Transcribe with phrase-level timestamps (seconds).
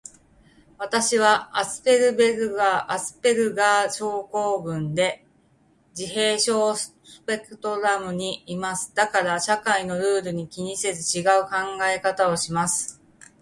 [0.79, 2.15] 私はアスペル
[2.55, 5.27] ガー症候群で、
[5.95, 6.91] 自閉症ス
[7.27, 8.95] ペクトラムにいます。
[8.95, 11.51] だから社会のルールを気にせず、ちがう考
[11.85, 12.99] え方をします。